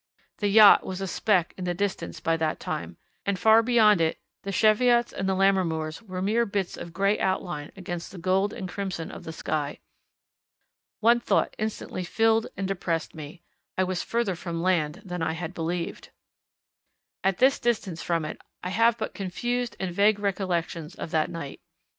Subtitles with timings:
[0.39, 4.17] The yacht was a speck in the distance by that time, and far beyond it
[4.41, 8.67] the Cheviots and the Lammermoors were mere bits of grey outline against the gold and
[8.67, 9.77] crimson of the sky.
[11.01, 13.43] One thought instantly filled and depressed me
[13.77, 16.09] I was further from land than I had believed.
[17.23, 21.61] At this distance from it I have but confused and vague recollections of that night.